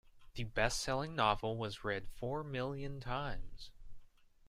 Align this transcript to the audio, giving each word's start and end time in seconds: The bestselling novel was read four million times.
The 0.33 0.45
bestselling 0.45 1.13
novel 1.13 1.55
was 1.57 1.83
read 1.83 2.07
four 2.09 2.43
million 2.43 2.99
times. 2.99 3.69